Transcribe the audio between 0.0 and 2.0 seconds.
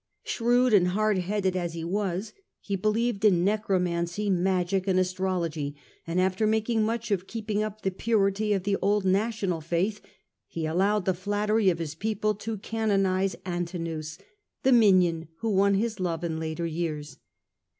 Shrewd and hardheaded as he